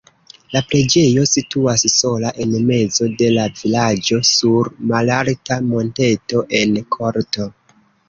[0.53, 7.53] La preĝejo situas sola en mezo de la vilaĝo sur malalta monteto en korto.